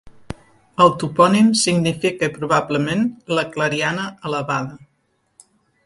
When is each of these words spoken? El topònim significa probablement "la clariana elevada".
El 0.85 0.89
topònim 1.03 1.51
significa 1.63 2.31
probablement 2.39 3.05
"la 3.41 3.47
clariana 3.53 4.11
elevada". 4.31 4.85